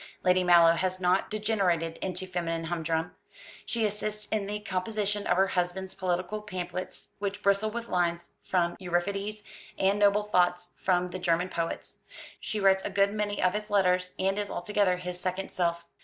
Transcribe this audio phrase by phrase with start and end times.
[0.23, 3.11] Lady Mallow has not degenerated into feminine humdrum.
[3.67, 8.75] She assists in the composition of her husband's political pamphlets, which bristle with lines from
[8.79, 9.43] Euripides,
[9.77, 11.99] and noble thoughts from the German poets.
[12.39, 15.85] She writes a good many of his letters, and is altogether his second self.